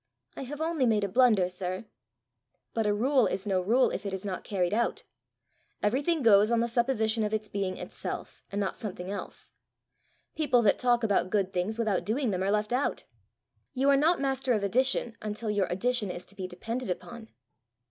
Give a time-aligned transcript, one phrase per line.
[0.35, 1.85] "I have only made a blunder, sir."
[2.73, 5.03] "But a rule is no rule if it is not carried out.
[5.83, 9.51] Everything goes on the supposition of its being itself, and not something else.
[10.35, 13.03] People that talk about good things without doing them are left out.
[13.75, 17.29] You are not master of addition until your addition is to be depended upon."